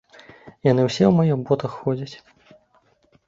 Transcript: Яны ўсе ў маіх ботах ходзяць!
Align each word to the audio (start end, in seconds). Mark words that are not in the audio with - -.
Яны 0.71 0.81
ўсе 0.85 1.03
ў 1.07 1.11
маіх 1.17 1.37
ботах 1.49 1.71
ходзяць! 1.81 2.15